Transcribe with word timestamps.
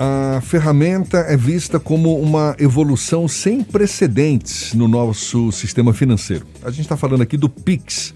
A 0.00 0.40
ferramenta 0.40 1.18
é 1.18 1.36
vista 1.36 1.80
como 1.80 2.20
uma 2.20 2.54
evolução 2.60 3.26
sem 3.26 3.64
precedentes 3.64 4.72
no 4.72 4.86
nosso 4.86 5.50
sistema 5.50 5.92
financeiro. 5.92 6.46
A 6.62 6.70
gente 6.70 6.82
está 6.82 6.96
falando 6.96 7.22
aqui 7.22 7.36
do 7.36 7.48
Pix, 7.48 8.14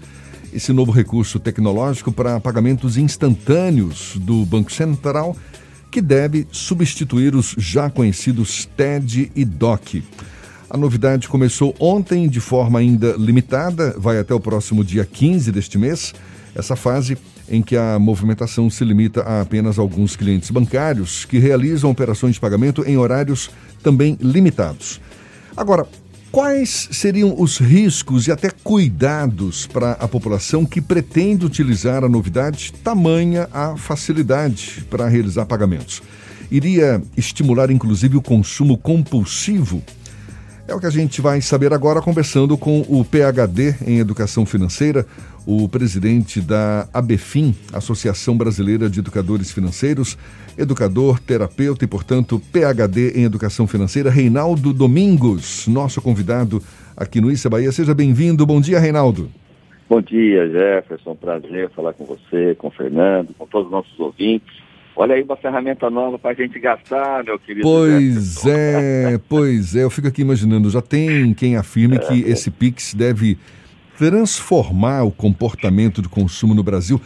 esse 0.53 0.71
novo 0.71 0.93
recurso 0.93 1.39
tecnológico 1.39 2.09
para 2.09 2.39
pagamentos 2.39 2.95
instantâneos 2.95 4.15
do 4.15 4.45
Banco 4.45 4.71
Central, 4.71 5.35
que 5.91 5.99
deve 5.99 6.47
substituir 6.53 7.35
os 7.35 7.53
já 7.57 7.89
conhecidos 7.89 8.65
TED 8.77 9.29
e 9.35 9.43
DOC. 9.43 10.03
A 10.69 10.77
novidade 10.77 11.27
começou 11.27 11.75
ontem 11.77 12.29
de 12.29 12.39
forma 12.39 12.79
ainda 12.79 13.13
limitada, 13.17 13.93
vai 13.97 14.17
até 14.17 14.33
o 14.33 14.39
próximo 14.39 14.85
dia 14.85 15.03
15 15.03 15.51
deste 15.51 15.77
mês. 15.77 16.13
Essa 16.55 16.77
fase 16.77 17.17
em 17.49 17.61
que 17.61 17.75
a 17.75 17.99
movimentação 17.99 18.69
se 18.69 18.83
limita 18.83 19.21
a 19.21 19.41
apenas 19.41 19.77
alguns 19.77 20.15
clientes 20.15 20.49
bancários 20.49 21.25
que 21.25 21.39
realizam 21.39 21.89
operações 21.89 22.35
de 22.35 22.39
pagamento 22.39 22.83
em 22.87 22.97
horários 22.97 23.49
também 23.81 24.17
limitados. 24.21 24.99
Agora, 25.55 25.85
quais 26.31 26.89
seriam 26.91 27.35
os 27.39 27.57
riscos 27.57 28.27
e 28.27 28.31
até 28.31 28.49
cuidados 28.49 29.67
para 29.67 29.91
a 29.91 30.07
população 30.07 30.65
que 30.65 30.81
pretende 30.81 31.45
utilizar 31.45 32.03
a 32.03 32.09
novidade, 32.09 32.73
tamanha 32.83 33.47
a 33.53 33.77
facilidade 33.77 34.85
para 34.89 35.07
realizar 35.07 35.45
pagamentos? 35.45 36.01
Iria 36.49 37.01
estimular 37.17 37.69
inclusive 37.69 38.17
o 38.17 38.21
consumo 38.21 38.77
compulsivo? 38.77 39.83
É 40.65 40.73
o 40.73 40.79
que 40.79 40.85
a 40.85 40.89
gente 40.89 41.19
vai 41.19 41.41
saber 41.41 41.73
agora 41.73 42.01
conversando 42.01 42.57
com 42.57 42.79
o 42.87 43.03
PhD 43.03 43.75
em 43.85 43.99
Educação 43.99 44.45
Financeira, 44.45 45.05
o 45.45 45.67
presidente 45.67 46.39
da 46.39 46.87
ABFIM, 46.93 47.53
Associação 47.73 48.37
Brasileira 48.37 48.89
de 48.89 49.01
Educadores 49.01 49.51
Financeiros, 49.51 50.17
educador, 50.57 51.19
terapeuta 51.19 51.83
e, 51.83 51.87
portanto, 51.87 52.41
PhD 52.53 53.11
em 53.11 53.25
Educação 53.25 53.67
Financeira, 53.67 54.09
Reinaldo 54.09 54.71
Domingos, 54.71 55.67
nosso 55.67 56.01
convidado 56.01 56.61
aqui 56.95 57.19
no 57.19 57.29
Issa 57.29 57.49
Bahia. 57.49 57.71
Seja 57.73 57.93
bem-vindo. 57.93 58.45
Bom 58.45 58.61
dia, 58.61 58.79
Reinaldo. 58.79 59.29
Bom 59.89 59.99
dia, 59.99 60.47
Jefferson. 60.47 61.13
Prazer 61.13 61.71
falar 61.71 61.91
com 61.91 62.05
você, 62.05 62.55
com 62.55 62.69
o 62.69 62.71
Fernando, 62.71 63.33
com 63.37 63.45
todos 63.45 63.67
os 63.67 63.71
nossos 63.71 63.99
ouvintes. 63.99 64.62
Olha 64.95 65.15
aí 65.15 65.23
uma 65.23 65.35
ferramenta 65.35 65.89
nova 65.89 66.19
para 66.19 66.31
a 66.31 66.33
gente 66.33 66.59
gastar, 66.59 67.23
meu 67.23 67.39
querido. 67.39 67.67
Pois 67.67 68.45
é, 68.45 69.19
pois 69.27 69.75
é. 69.75 69.83
Eu 69.83 69.89
fico 69.89 70.07
aqui 70.07 70.21
imaginando, 70.21 70.69
já 70.69 70.81
tem 70.81 71.33
quem 71.33 71.57
afirme 71.57 71.95
é, 71.95 71.99
que 71.99 72.21
esse 72.21 72.51
Pix 72.51 72.93
deve 72.93 73.37
transformar 73.97 75.03
o 75.03 75.11
comportamento 75.11 76.01
de 76.01 76.09
consumo 76.09 76.53
no 76.53 76.63
Brasil. 76.63 77.01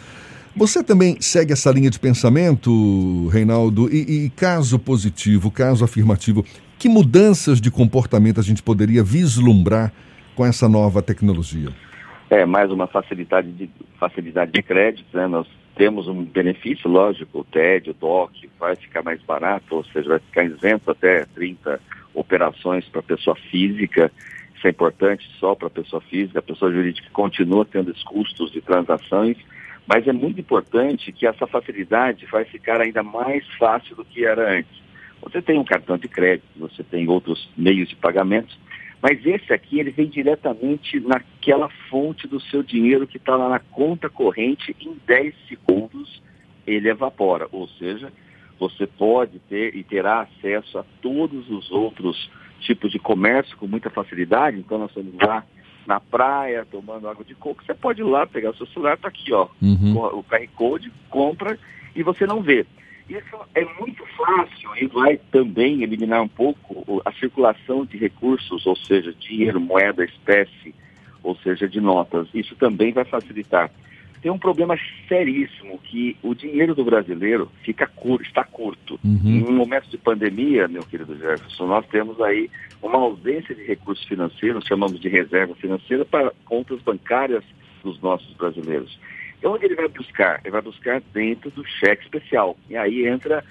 Você 0.56 0.84
também 0.84 1.22
segue 1.22 1.54
essa 1.54 1.72
linha 1.72 1.90
de 1.90 2.00
pensamento, 2.00 3.28
Reinaldo? 3.28 3.94
E, 3.94 4.26
e, 4.26 4.30
caso 4.32 4.80
positivo, 4.80 5.52
caso 5.52 5.86
afirmativo, 5.86 6.44
que 6.80 6.90
mudanças 6.90 7.62
de 7.62 7.70
comportamento 7.70 8.40
a 8.40 8.44
gente 8.44 8.64
poderia 8.64 9.04
vislumbrar 9.04 9.94
com 10.36 10.46
essa 10.46 10.68
nova 10.68 11.02
tecnologia? 11.02 11.70
É, 12.30 12.46
mais 12.46 12.72
uma 12.72 12.88
facilidade 12.88 13.52
de, 13.52 13.70
facilidade 14.00 14.52
de 14.52 14.62
crédito, 14.62 15.16
né? 15.16 15.28
Nós 15.28 15.48
temos 15.78 16.08
um 16.08 16.24
benefício, 16.24 16.90
lógico, 16.90 17.40
o 17.40 17.44
TED, 17.44 17.92
o 17.92 17.94
DOC, 17.94 18.50
vai 18.60 18.76
ficar 18.76 19.04
mais 19.04 19.22
barato, 19.22 19.76
ou 19.76 19.84
seja, 19.86 20.10
vai 20.10 20.20
ficar 20.20 20.44
isento 20.44 20.90
até 20.90 21.24
30 21.26 21.80
operações 22.16 22.84
para 22.90 23.04
pessoa 23.04 23.36
física. 23.36 24.12
Isso 24.56 24.66
é 24.66 24.72
importante 24.72 25.30
só 25.40 25.54
para 25.54 25.70
pessoa 25.70 26.02
física, 26.02 26.40
a 26.40 26.42
pessoa 26.42 26.72
jurídica 26.72 27.08
continua 27.14 27.64
tendo 27.64 27.92
os 27.92 28.04
custos 28.04 28.52
de 28.52 28.60
transações, 28.60 29.38
mas 29.86 30.08
é 30.08 30.12
muito 30.12 30.42
importante 30.42 31.12
que 31.12 31.28
essa 31.28 31.46
facilidade 31.46 32.26
vai 32.26 32.44
ficar 32.44 32.82
ainda 32.82 33.04
mais 33.04 33.46
fácil 33.60 33.96
do 33.96 34.04
que 34.04 34.26
era 34.26 34.58
antes. 34.58 34.82
Você 35.22 35.42
tem 35.44 35.60
um 35.60 35.64
cartão 35.64 35.98
de 35.98 36.08
crédito, 36.08 36.48
você 36.58 36.84
tem 36.84 37.08
outros 37.08 37.50
meios 37.56 37.88
de 37.88 37.96
pagamento, 37.96 38.58
mas 39.02 39.24
esse 39.26 39.54
aqui, 39.54 39.80
ele 39.80 39.92
vem 39.92 40.08
diretamente 40.08 41.00
naquela 41.00 41.70
fonte 41.90 42.28
do 42.28 42.40
seu 42.40 42.64
dinheiro 42.64 43.08
que 43.08 43.18
está 43.18 43.36
lá 43.36 43.50
na 43.50 43.60
conta 43.60 44.10
corrente, 44.10 44.76
em 44.80 44.96
10 45.06 45.36
segundos 45.48 46.22
ele 46.66 46.90
evapora. 46.90 47.48
Ou 47.52 47.68
seja, 47.68 48.12
você 48.60 48.88
pode 48.88 49.40
ter 49.40 49.76
e 49.76 49.84
terá 49.84 50.22
acesso 50.22 50.80
a 50.80 50.86
todos 51.02 51.50
os 51.50 51.72
outros 51.72 52.30
tipos 52.60 52.92
de 52.92 53.00
comércio 53.00 53.56
com 53.58 53.68
muita 53.68 53.90
facilidade. 53.90 54.58
Então 54.58 54.78
nós 54.80 54.90
estamos 54.90 55.14
lá 55.22 55.46
na 55.86 56.00
praia, 56.02 56.68
tomando 56.70 57.08
água 57.08 57.24
de 57.24 57.34
coco, 57.34 57.64
você 57.64 57.74
pode 57.74 58.02
ir 58.02 58.04
lá, 58.04 58.28
pegar 58.28 58.50
o 58.50 58.58
seu 58.58 58.68
celular, 58.68 58.96
está 58.96 59.08
aqui, 59.08 59.32
ó, 59.32 59.48
uhum. 59.62 59.96
o 59.96 60.22
QR 60.22 60.46
Code, 60.54 60.92
compra 61.10 61.58
e 61.96 62.04
você 62.04 62.26
não 62.26 62.42
vê. 62.42 62.66
Isso 63.10 63.38
é 63.56 63.64
muito 63.80 64.06
fácil 64.18 64.70
e 64.76 64.88
vai 64.88 65.18
também 65.32 65.82
eliminar 65.82 66.22
um 66.22 66.28
pouco 66.28 67.02
a 67.06 67.12
circulação 67.14 67.86
de 67.86 67.98
recursos, 67.98 68.66
ou 68.66 68.76
seja, 68.76 69.14
dinheiro, 69.14 69.62
moeda, 69.62 70.04
espécie, 70.04 70.76
ou 71.24 71.36
seja, 71.38 71.70
de 71.70 71.80
notas. 71.80 72.28
Isso 72.34 72.56
também 72.56 72.92
vai 72.92 73.06
facilitar. 73.06 73.72
Tem 74.22 74.32
um 74.32 74.38
problema 74.38 74.76
seríssimo 75.08 75.78
que 75.80 76.18
o 76.24 76.34
dinheiro 76.34 76.74
do 76.74 76.84
brasileiro 76.84 77.50
fica 77.64 77.88
curto, 77.88 78.26
está 78.26 78.44
curto. 78.44 79.00
Uhum. 79.04 79.22
Em 79.24 79.44
um 79.44 79.54
momento 79.54 79.90
de 79.90 79.98
pandemia, 79.98 80.68
meu 80.68 80.84
querido 80.84 81.18
Jefferson, 81.18 81.68
nós 81.68 81.86
temos 81.88 82.20
aí 82.20 82.50
uma 82.82 82.98
ausência 82.98 83.54
de 83.54 83.64
recursos 83.64 84.06
financeiros, 84.06 84.66
chamamos 84.66 85.00
de 85.00 85.08
reserva 85.08 85.56
financeira, 85.56 86.04
para 86.04 86.34
contas 86.46 86.82
bancárias 86.82 87.44
dos 87.84 88.02
nossos 88.02 88.34
brasileiros. 88.36 89.00
Onde 89.44 89.66
ele 89.66 89.76
vai 89.76 89.88
buscar? 89.88 90.42
Ele 90.44 90.52
vai 90.52 90.62
buscar 90.62 91.02
dentro 91.14 91.50
do 91.52 91.66
cheque 91.66 92.04
especial. 92.04 92.58
E 92.70 92.76
aí 92.76 93.08
entra 93.08 93.44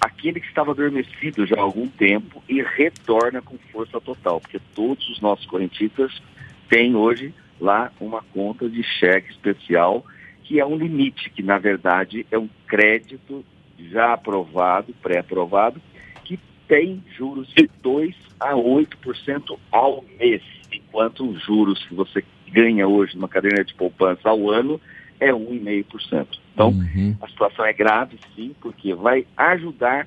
aquele 0.00 0.40
que 0.40 0.46
estava 0.46 0.72
adormecido 0.72 1.46
já 1.46 1.56
há 1.56 1.62
algum 1.62 1.88
tempo 1.88 2.42
e 2.48 2.62
retorna 2.62 3.40
com 3.40 3.56
força 3.72 4.00
total, 4.00 4.40
porque 4.40 4.60
todos 4.74 5.08
os 5.08 5.20
nossos 5.20 5.46
correntistas 5.46 6.22
têm 6.68 6.94
hoje 6.94 7.34
lá 7.60 7.92
uma 8.00 8.22
conta 8.22 8.68
de 8.68 8.82
cheque 8.82 9.30
especial, 9.30 10.04
que 10.42 10.60
é 10.60 10.66
um 10.66 10.76
limite, 10.76 11.30
que 11.30 11.42
na 11.42 11.58
verdade 11.58 12.26
é 12.30 12.38
um 12.38 12.48
crédito 12.66 13.44
já 13.78 14.12
aprovado, 14.12 14.94
pré-aprovado, 15.02 15.80
que 16.24 16.38
tem 16.68 17.02
juros 17.16 17.48
de 17.48 17.68
2 17.82 18.14
a 18.40 18.52
8% 18.52 19.58
ao 19.70 20.04
mês, 20.18 20.42
enquanto 20.72 21.28
os 21.28 21.42
juros 21.44 21.82
que 21.86 21.94
você 21.94 22.24
ganha 22.50 22.86
hoje 22.86 23.16
numa 23.16 23.28
cadeira 23.28 23.64
de 23.64 23.74
poupança 23.74 24.28
ao 24.28 24.50
ano 24.50 24.80
é 25.20 25.30
1,5%. 25.30 26.26
Então, 26.52 26.68
uhum. 26.68 27.16
a 27.20 27.28
situação 27.28 27.64
é 27.64 27.72
grave, 27.72 28.18
sim, 28.34 28.54
porque 28.60 28.94
vai 28.94 29.26
ajudar 29.36 30.06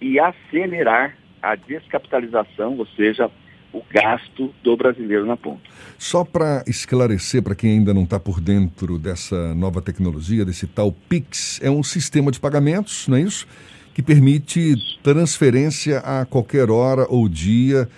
e 0.00 0.18
acelerar 0.18 1.16
a 1.42 1.54
descapitalização, 1.54 2.76
ou 2.78 2.86
seja, 2.96 3.30
o 3.72 3.82
gasto 3.90 4.54
do 4.62 4.76
brasileiro 4.76 5.26
na 5.26 5.36
ponta. 5.36 5.62
Só 5.98 6.24
para 6.24 6.62
esclarecer 6.66 7.42
para 7.42 7.54
quem 7.54 7.72
ainda 7.72 7.92
não 7.92 8.04
está 8.04 8.20
por 8.20 8.40
dentro 8.40 8.98
dessa 8.98 9.54
nova 9.54 9.82
tecnologia, 9.82 10.44
desse 10.44 10.66
tal 10.66 10.92
Pix, 10.92 11.60
é 11.62 11.70
um 11.70 11.82
sistema 11.82 12.30
de 12.30 12.38
pagamentos, 12.38 13.08
não 13.08 13.16
é 13.16 13.22
isso? 13.22 13.46
Que 13.92 14.02
permite 14.02 14.76
transferência 15.02 15.98
a 15.98 16.24
qualquer 16.24 16.70
hora 16.70 17.06
ou 17.08 17.28
dia 17.28 17.88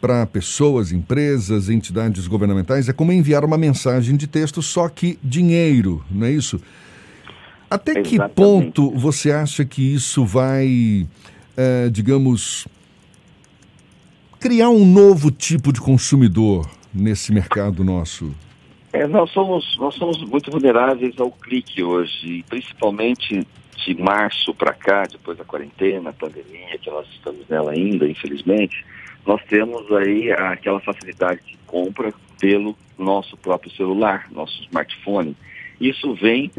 para 0.00 0.26
pessoas, 0.26 0.92
empresas, 0.92 1.68
entidades 1.68 2.26
governamentais 2.26 2.88
é 2.88 2.92
como 2.92 3.12
enviar 3.12 3.44
uma 3.44 3.58
mensagem 3.58 4.16
de 4.16 4.26
texto, 4.26 4.62
só 4.62 4.88
que 4.88 5.18
dinheiro, 5.22 6.04
não 6.10 6.26
é 6.26 6.30
isso? 6.30 6.60
Até 7.68 7.92
Exatamente. 7.92 8.28
que 8.28 8.34
ponto 8.34 8.90
você 8.92 9.32
acha 9.32 9.64
que 9.64 9.82
isso 9.82 10.24
vai, 10.24 11.06
é, 11.56 11.88
digamos, 11.88 12.68
criar 14.38 14.68
um 14.68 14.84
novo 14.84 15.30
tipo 15.30 15.72
de 15.72 15.80
consumidor 15.80 16.68
nesse 16.94 17.32
mercado 17.32 17.82
nosso? 17.82 18.32
É, 18.92 19.06
nós, 19.06 19.30
somos, 19.30 19.76
nós 19.78 19.94
somos 19.96 20.22
muito 20.22 20.50
vulneráveis 20.50 21.18
ao 21.18 21.30
clique 21.30 21.82
hoje, 21.82 22.44
principalmente 22.48 23.46
de 23.84 23.94
março 23.94 24.54
para 24.54 24.72
cá, 24.72 25.02
depois 25.10 25.36
da 25.36 25.44
quarentena, 25.44 26.12
pandemia, 26.12 26.78
que 26.80 26.90
nós 26.90 27.06
estamos 27.08 27.46
nela 27.48 27.72
ainda, 27.72 28.08
infelizmente 28.08 28.84
nós 29.26 29.42
temos 29.44 29.90
aí 29.92 30.30
aquela 30.30 30.80
facilidade 30.80 31.40
de 31.46 31.56
compra 31.66 32.12
pelo 32.38 32.76
nosso 32.96 33.36
próprio 33.36 33.70
celular, 33.72 34.28
nosso 34.30 34.62
smartphone. 34.62 35.36
Isso 35.80 36.14
vem 36.14 36.50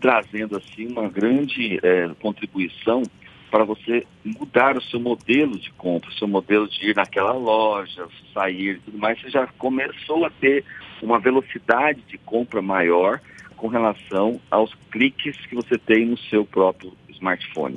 trazendo 0.00 0.56
assim 0.56 0.86
uma 0.86 1.08
grande 1.08 1.78
é, 1.82 2.08
contribuição 2.20 3.02
para 3.50 3.64
você 3.64 4.06
mudar 4.24 4.78
o 4.78 4.82
seu 4.82 4.98
modelo 4.98 5.58
de 5.58 5.70
compra, 5.72 6.08
o 6.08 6.14
seu 6.14 6.26
modelo 6.26 6.66
de 6.68 6.90
ir 6.90 6.96
naquela 6.96 7.32
loja, 7.32 8.08
sair 8.32 8.76
e 8.76 8.78
tudo 8.78 8.98
mais, 8.98 9.20
você 9.20 9.28
já 9.28 9.46
começou 9.58 10.24
a 10.24 10.30
ter 10.30 10.64
uma 11.02 11.18
velocidade 11.20 12.00
de 12.08 12.16
compra 12.16 12.62
maior 12.62 13.20
com 13.56 13.68
relação 13.68 14.40
aos 14.50 14.72
cliques 14.90 15.36
que 15.46 15.54
você 15.54 15.76
tem 15.76 16.06
no 16.06 16.18
seu 16.18 16.46
próprio 16.46 16.92
smartphone. 17.10 17.76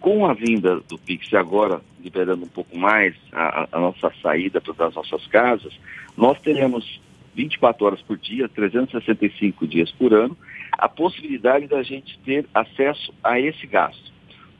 Com 0.00 0.26
a 0.26 0.32
vinda 0.32 0.80
do 0.88 0.98
Pix 0.98 1.32
agora 1.34 1.80
liberando 2.02 2.44
um 2.44 2.48
pouco 2.48 2.76
mais 2.76 3.14
a, 3.32 3.68
a 3.70 3.78
nossa 3.78 4.10
saída 4.22 4.60
das 4.60 4.94
nossas 4.94 5.26
casas, 5.26 5.78
nós 6.16 6.40
teremos 6.40 7.00
24 7.34 7.86
horas 7.86 8.02
por 8.02 8.16
dia, 8.16 8.48
365 8.48 9.66
dias 9.66 9.90
por 9.92 10.12
ano, 10.12 10.36
a 10.72 10.88
possibilidade 10.88 11.66
da 11.66 11.82
gente 11.82 12.18
ter 12.20 12.46
acesso 12.54 13.12
a 13.22 13.38
esse 13.38 13.66
gasto. 13.66 14.10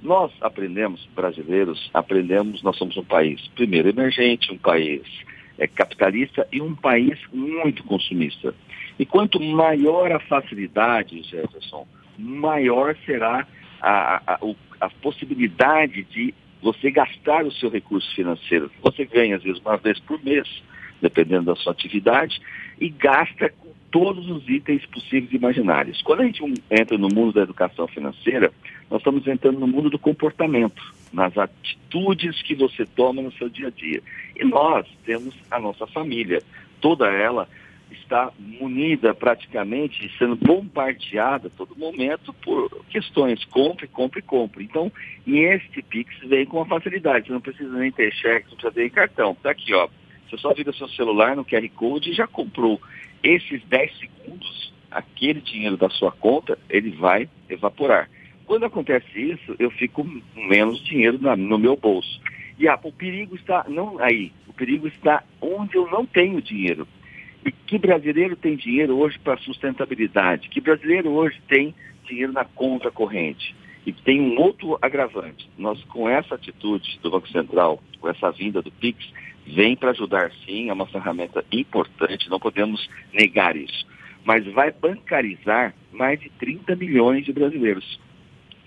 Nós 0.03 0.33
aprendemos, 0.41 1.07
brasileiros, 1.15 1.91
aprendemos, 1.93 2.63
nós 2.63 2.77
somos 2.77 2.97
um 2.97 3.05
país, 3.05 3.49
primeiro, 3.55 3.89
emergente, 3.89 4.53
um 4.53 4.59
país 4.59 5.03
é, 5.59 5.67
capitalista 5.67 6.47
e 6.51 6.61
um 6.61 6.75
país 6.75 7.19
muito 7.33 7.85
consumista. 7.85 8.55
E 8.99 9.05
quanto 9.05 9.41
maior 9.41 10.13
a 10.13 10.21
facilidade, 10.21 11.23
Jefferson, 11.23 11.87
maior 12.19 12.97
será 13.05 13.47
a, 13.81 14.23
a, 14.35 14.39
a, 14.81 14.89
possibilidade 14.89 16.05
de 16.05 16.35
você 16.63 16.91
gastar 16.91 17.45
o 17.45 17.53
seu 17.53 17.71
recurso 17.71 18.15
financeiro. 18.15 18.71
Você 18.83 19.05
ganha, 19.05 19.37
às 19.37 19.43
vezes, 19.43 19.61
uma 19.61 19.77
vez 19.77 19.99
por 20.01 20.23
mês, 20.23 20.63
dependendo 21.01 21.45
da 21.45 21.57
sua 21.57 21.73
atividade, 21.73 22.41
e 22.81 22.89
gasta 22.89 23.51
com 23.51 23.73
todos 23.91 24.29
os 24.29 24.49
itens 24.49 24.85
possíveis 24.87 25.33
e 25.33 25.37
imaginários. 25.37 26.01
Quando 26.03 26.21
a 26.21 26.25
gente 26.25 26.43
entra 26.71 26.97
no 26.97 27.09
mundo 27.09 27.33
da 27.33 27.43
educação 27.43 27.87
financeira, 27.89 28.53
nós 28.91 29.01
estamos 29.01 29.27
entrando 29.27 29.59
no 29.59 29.67
mundo 29.67 29.91
do 29.91 29.99
comportamento, 29.99 30.83
nas 31.13 31.37
atitudes 31.37 32.41
que 32.43 32.55
você 32.55 32.87
toma 32.87 33.23
no 33.23 33.33
seu 33.33 33.49
dia 33.49 33.69
a 33.69 33.71
dia. 33.71 34.03
E 34.37 34.45
nós 34.45 34.87
temos 35.05 35.35
a 35.51 35.59
nossa 35.59 35.87
família, 35.87 36.43
toda 36.81 37.07
ela 37.07 37.49
está 37.93 38.33
munida 38.39 39.15
praticamente, 39.15 40.11
sendo 40.19 40.37
bombardeada 40.37 41.49
a 41.49 41.51
todo 41.51 41.77
momento 41.77 42.33
por 42.35 42.85
questões 42.91 43.45
compre, 43.45 43.87
compre, 43.87 44.23
compre. 44.23 44.65
Então, 44.65 44.93
e 45.27 45.39
este 45.39 45.83
Pix 45.83 46.19
vem 46.27 46.47
com 46.47 46.59
uma 46.59 46.67
facilidade, 46.67 47.27
você 47.27 47.33
não 47.33 47.41
precisa 47.41 47.77
nem 47.79 47.91
ter 47.93 48.13
cheque, 48.13 48.51
não 48.51 48.57
precisa 48.57 48.73
ter 48.73 48.91
cartão. 48.91 49.33
Está 49.33 49.51
aqui, 49.51 49.75
ó. 49.75 49.89
Você 50.29 50.39
só 50.39 50.55
vira 50.55 50.73
seu 50.73 50.89
celular 50.89 51.35
no 51.35 51.45
QR 51.45 51.69
Code 51.71 52.11
e 52.11 52.15
já 52.15 52.27
comprou. 52.27 52.81
Esses 53.23 53.63
10 53.65 53.99
segundos, 53.99 54.73
aquele 54.91 55.41
dinheiro 55.41 55.77
da 55.77 55.91
sua 55.91 56.13
conta, 56.13 56.59
ele 56.69 56.91
vai 56.91 57.29
evaporar. 57.49 58.09
Quando 58.47 58.65
acontece 58.65 59.07
isso, 59.17 59.55
eu 59.59 59.71
fico 59.71 60.05
com 60.05 60.23
menos 60.49 60.83
dinheiro 60.85 61.19
na, 61.21 61.37
no 61.37 61.59
meu 61.59 61.77
bolso. 61.77 62.21
E 62.59 62.69
ah, 62.69 62.79
o 62.83 62.93
perigo 62.93 63.35
está 63.35 63.65
não 63.69 63.99
aí, 63.99 64.33
o 64.47 64.53
perigo 64.53 64.87
está 64.87 65.23
onde 65.41 65.77
eu 65.77 65.91
não 65.91 66.05
tenho 66.05 66.43
dinheiro. 66.43 66.87
Que 67.67 67.79
brasileiro 67.79 68.37
tem 68.37 68.57
dinheiro 68.57 68.99
hoje 68.99 69.19
para 69.19 69.39
sustentabilidade? 69.39 70.49
Que 70.49 70.61
brasileiro 70.61 71.11
hoje 71.11 71.41
tem 71.49 71.75
dinheiro 72.05 72.33
na 72.33 72.45
conta 72.45 72.91
corrente? 72.91 73.55
E 73.87 73.93
tem 73.93 74.21
um 74.21 74.39
outro 74.39 74.79
agravante. 74.83 75.49
Nós, 75.57 75.83
com 75.85 76.09
essa 76.09 76.35
atitude 76.35 76.99
do 77.03 77.11
Banco 77.11 77.29
Central, 77.29 77.83
com 77.99 78.09
essa 78.09 78.31
vinda 78.31 78.61
do 78.61 78.71
PIX, 78.71 79.11
vem 79.47 79.75
para 79.75 79.91
ajudar 79.91 80.31
sim, 80.45 80.69
é 80.69 80.73
uma 80.73 80.87
ferramenta 80.87 81.45
importante, 81.51 82.29
não 82.29 82.39
podemos 82.39 82.89
negar 83.13 83.57
isso. 83.57 83.87
Mas 84.23 84.45
vai 84.47 84.71
bancarizar 84.71 85.75
mais 85.91 86.21
de 86.21 86.29
30 86.31 86.77
milhões 86.77 87.25
de 87.25 87.33
brasileiros. 87.33 87.99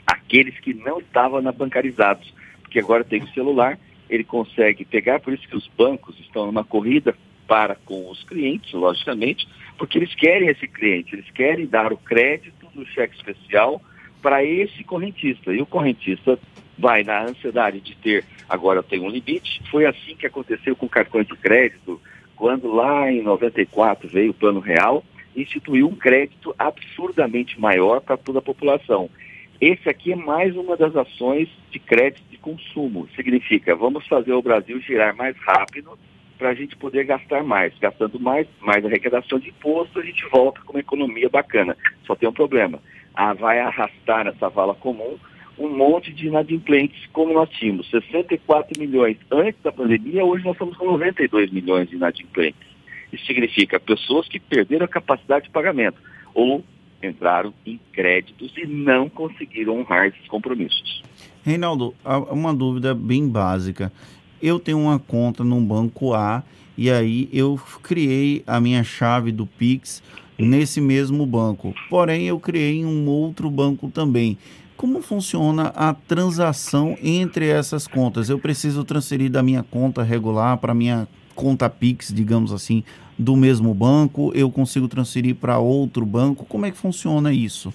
Aqueles 0.07 0.59
que 0.59 0.73
não 0.73 0.99
estavam 0.99 1.41
na 1.41 1.51
bancarizados, 1.51 2.33
porque 2.61 2.79
agora 2.79 3.03
tem 3.03 3.21
o 3.21 3.33
celular, 3.33 3.77
ele 4.09 4.23
consegue 4.23 4.83
pegar, 4.83 5.19
por 5.19 5.31
isso 5.31 5.47
que 5.47 5.55
os 5.55 5.67
bancos 5.77 6.19
estão 6.19 6.47
numa 6.47 6.63
corrida 6.63 7.15
para 7.47 7.75
com 7.75 8.09
os 8.09 8.23
clientes, 8.23 8.73
logicamente, 8.73 9.47
porque 9.77 9.97
eles 9.97 10.13
querem 10.15 10.49
esse 10.49 10.67
cliente, 10.67 11.15
eles 11.15 11.29
querem 11.31 11.65
dar 11.65 11.91
o 11.91 11.97
crédito 11.97 12.67
do 12.73 12.85
cheque 12.85 13.15
especial 13.15 13.81
para 14.21 14.43
esse 14.43 14.83
correntista. 14.83 15.53
E 15.53 15.61
o 15.61 15.65
correntista 15.65 16.39
vai 16.77 17.03
na 17.03 17.23
ansiedade 17.23 17.79
de 17.81 17.95
ter, 17.95 18.25
agora 18.47 18.81
tenho 18.81 19.03
um 19.03 19.09
limite. 19.09 19.61
Foi 19.69 19.85
assim 19.85 20.15
que 20.15 20.25
aconteceu 20.25 20.75
com 20.75 20.87
cartões 20.87 21.27
de 21.27 21.35
crédito, 21.35 22.01
quando 22.35 22.73
lá 22.73 23.11
em 23.11 23.21
94 23.21 24.07
veio 24.07 24.31
o 24.31 24.33
Plano 24.33 24.59
Real, 24.59 25.03
instituiu 25.35 25.87
um 25.87 25.95
crédito 25.95 26.53
absurdamente 26.57 27.59
maior 27.59 28.01
para 28.01 28.17
toda 28.17 28.39
a 28.39 28.41
população. 28.41 29.09
Esse 29.59 29.87
aqui 29.87 30.11
é 30.11 30.15
mais 30.15 30.55
uma 30.55 30.75
das 30.75 30.95
ações 30.95 31.47
de 31.71 31.79
crédito 31.79 32.23
de 32.29 32.37
consumo. 32.37 33.07
Significa, 33.15 33.75
vamos 33.75 34.05
fazer 34.07 34.33
o 34.33 34.41
Brasil 34.41 34.79
girar 34.81 35.15
mais 35.15 35.37
rápido 35.37 35.97
para 36.43 36.51
a 36.51 36.53
gente 36.53 36.75
poder 36.75 37.05
gastar 37.05 37.41
mais. 37.41 37.73
Gastando 37.79 38.19
mais, 38.19 38.45
mais 38.59 38.85
arrecadação 38.85 39.39
de 39.39 39.47
imposto, 39.47 39.97
a 39.97 40.03
gente 40.03 40.27
volta 40.29 40.59
com 40.65 40.73
uma 40.73 40.81
economia 40.81 41.29
bacana. 41.29 41.77
Só 42.05 42.17
tem 42.17 42.27
um 42.27 42.33
problema. 42.33 42.81
Ah, 43.15 43.33
vai 43.33 43.61
arrastar 43.61 44.25
nessa 44.25 44.49
vala 44.49 44.75
comum 44.75 45.17
um 45.57 45.69
monte 45.69 46.11
de 46.11 46.27
inadimplentes, 46.27 47.07
como 47.13 47.33
nós 47.33 47.49
tínhamos 47.51 47.89
64 47.89 48.77
milhões 48.77 49.17
antes 49.31 49.61
da 49.61 49.71
pandemia, 49.71 50.25
hoje 50.25 50.43
nós 50.43 50.55
estamos 50.55 50.75
com 50.75 50.85
92 50.85 51.49
milhões 51.51 51.87
de 51.87 51.95
inadimplentes. 51.95 52.67
Isso 53.13 53.25
significa 53.25 53.79
pessoas 53.79 54.27
que 54.27 54.39
perderam 54.39 54.83
a 54.83 54.89
capacidade 54.89 55.45
de 55.45 55.51
pagamento 55.51 55.97
ou 56.33 56.61
entraram 57.01 57.53
em 57.65 57.79
créditos 57.93 58.51
e 58.57 58.65
não 58.65 59.07
conseguiram 59.07 59.79
honrar 59.79 60.07
esses 60.07 60.27
compromissos. 60.27 61.03
Reinaldo, 61.45 61.93
uma 62.31 62.53
dúvida 62.53 62.93
bem 62.93 63.29
básica 63.29 63.93
eu 64.43 64.59
tenho 64.59 64.77
uma 64.77 64.99
conta 64.99 65.41
no 65.41 65.61
banco 65.61 66.13
A 66.13 66.43
e 66.77 66.91
aí 66.91 67.29
eu 67.31 67.57
criei 67.81 68.43
a 68.45 68.59
minha 68.59 68.83
chave 68.83 69.31
do 69.31 69.45
Pix 69.45 70.03
nesse 70.37 70.81
mesmo 70.81 71.25
banco. 71.25 71.73
Porém, 71.89 72.27
eu 72.27 72.37
criei 72.37 72.79
em 72.79 72.85
um 72.85 73.07
outro 73.07 73.49
banco 73.49 73.89
também. 73.89 74.37
Como 74.75 75.01
funciona 75.01 75.71
a 75.75 75.93
transação 75.93 76.97
entre 77.01 77.47
essas 77.47 77.87
contas? 77.87 78.29
Eu 78.29 78.37
preciso 78.37 78.83
transferir 78.83 79.31
da 79.31 79.41
minha 79.41 79.63
conta 79.63 80.03
regular 80.03 80.57
para 80.57 80.73
minha 80.73 81.07
conta 81.33 81.69
Pix, 81.69 82.13
digamos 82.13 82.51
assim, 82.51 82.83
do 83.17 83.37
mesmo 83.37 83.73
banco? 83.73 84.33
Eu 84.35 84.51
consigo 84.51 84.89
transferir 84.89 85.35
para 85.35 85.57
outro 85.57 86.05
banco? 86.05 86.43
Como 86.43 86.65
é 86.65 86.71
que 86.71 86.77
funciona 86.77 87.31
isso? 87.31 87.73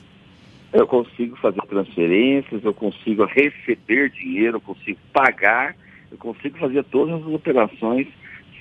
Eu 0.71 0.87
consigo 0.87 1.35
fazer 1.37 1.62
transferências, 1.62 2.62
eu 2.62 2.75
consigo 2.75 3.25
receber 3.25 4.11
dinheiro, 4.11 4.59
eu 4.59 4.61
consigo 4.61 4.99
pagar 5.14 5.75
eu 6.10 6.19
consigo 6.19 6.58
fazer 6.58 6.84
todas 6.84 7.22
as 7.22 7.26
operações 7.26 8.06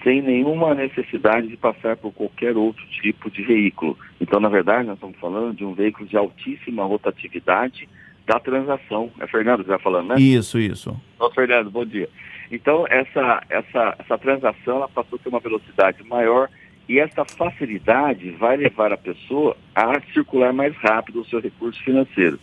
sem 0.03 0.21
nenhuma 0.21 0.75
necessidade 0.75 1.47
de 1.47 1.57
passar 1.57 1.97
por 1.97 2.13
qualquer 2.13 2.55
outro 2.55 2.85
tipo 2.87 3.29
de 3.31 3.41
veículo. 3.43 3.97
Então, 4.21 4.39
na 4.39 4.49
verdade, 4.49 4.87
nós 4.87 4.95
estamos 4.95 5.17
falando 5.17 5.55
de 5.55 5.65
um 5.65 5.73
veículo 5.73 6.07
de 6.07 6.15
altíssima 6.15 6.85
rotatividade 6.85 7.89
da 8.25 8.39
transação. 8.39 9.11
É 9.19 9.27
Fernando 9.27 9.63
que 9.63 9.71
está 9.71 9.79
falando, 9.79 10.09
né? 10.09 10.15
Isso, 10.19 10.59
isso. 10.59 10.95
Ô, 11.19 11.29
Fernando, 11.31 11.71
bom 11.71 11.85
dia. 11.85 12.09
Então, 12.51 12.85
essa, 12.89 13.43
essa, 13.49 13.95
essa 13.99 14.17
transação 14.17 14.77
ela 14.77 14.89
passou 14.89 15.17
a 15.17 15.23
ter 15.23 15.29
uma 15.29 15.39
velocidade 15.39 16.03
maior 16.03 16.49
e 16.87 16.99
essa 16.99 17.25
facilidade 17.25 18.29
vai 18.31 18.55
levar 18.55 18.93
a 18.93 18.97
pessoa 18.97 19.57
a 19.75 19.99
circular 20.13 20.53
mais 20.53 20.75
rápido 20.77 21.21
o 21.21 21.25
seu 21.25 21.41
recurso 21.41 21.81
financeiro. 21.83 22.39